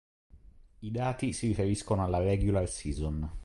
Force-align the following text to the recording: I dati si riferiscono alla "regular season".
I 0.79 0.89
dati 0.89 1.31
si 1.31 1.45
riferiscono 1.45 2.03
alla 2.03 2.17
"regular 2.17 2.67
season". 2.67 3.31